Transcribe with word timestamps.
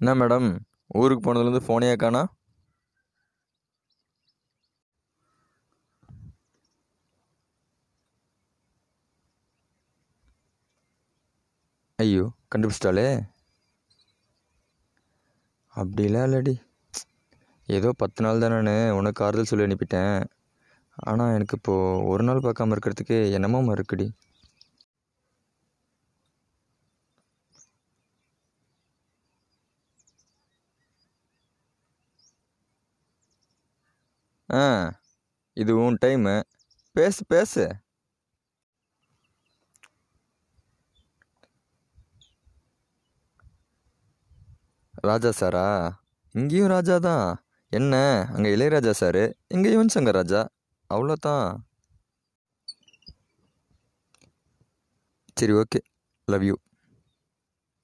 என்ன 0.00 0.12
மேடம்? 0.20 0.48
ஊருக்கு 1.00 1.22
போனதுலேருந்து 1.24 1.66
ஃபோனே 1.66 1.88
காணா 2.02 2.22
ஐயோ 11.98 12.24
கண்டுபிடிச்சிட்டாலே 12.52 13.08
அப்படிலாம் 15.74 16.26
இல்லடி. 16.28 16.54
ஏதோ 17.68 17.88
பத்து 18.02 18.20
நாள் 18.24 18.42
தான் 18.42 18.54
நான் 18.68 18.96
உனக்கு 18.98 19.20
ஆறுதல் 19.26 19.50
சொல்லி 19.50 19.66
அனுப்பிட்டேன். 19.68 20.16
ஆனால் 21.10 21.34
எனக்கு 21.36 21.56
இப்போது 21.60 22.02
ஒரு 22.12 22.22
நாள் 22.28 22.44
பார்க்காம 22.46 22.74
இருக்கிறதுக்கு 22.76 23.18
என்னமோ 23.38 23.60
இருக்குடி 23.76 24.06
ஆ 34.50 34.62
இது 35.56 35.72
உன் 35.76 35.98
டைமு 36.04 36.34
பேசு 36.96 37.22
பேசு. 37.26 37.64
ராஜா 45.08 45.30
சாரா? 45.30 45.66
இங்கேயும் 46.34 46.72
ராஜா 46.74 46.96
தான். 46.98 47.28
என்ன 47.72 47.94
அங்கே 48.34 48.56
இளையராஜா 48.56 48.92
சார்? 49.02 49.22
இங்கே 49.54 49.70
யுவன் 49.74 49.94
சங்கர் 49.94 50.18
ராஜா? 50.20 50.40
அவ்வளோதான். 50.90 51.46
சரி 55.36 55.52
ஓகே 55.52 55.80
லவ் 56.28 56.44
யூ 56.48 56.56